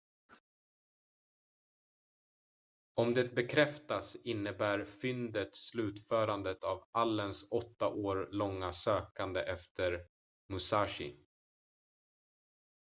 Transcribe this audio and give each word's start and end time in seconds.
om 2.93 3.13
det 3.13 3.35
bekräftas 3.35 4.15
innebär 4.15 4.85
fyndet 4.85 5.55
slutförandet 5.55 6.63
av 6.63 6.83
allens 6.91 7.51
åtta 7.51 7.87
år 7.89 8.29
långa 8.31 8.73
sökande 8.73 9.39
efter 9.39 9.99
musashi 10.49 11.17